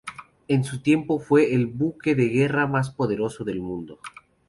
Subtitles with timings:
[0.47, 3.99] En su tiempo fue el buque de guerra más poderoso del mundo.